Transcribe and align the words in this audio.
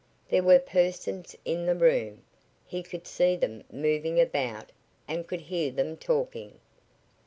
There 0.29 0.41
were 0.41 0.57
persons 0.57 1.35
in 1.45 1.67
the 1.67 1.75
room. 1.75 2.23
He 2.65 2.81
could 2.81 3.05
see 3.05 3.35
them 3.35 3.63
moving 3.71 4.19
about 4.19 4.71
and 5.07 5.27
could 5.27 5.41
hear 5.41 5.69
them 5.69 5.95
talking. 5.95 6.57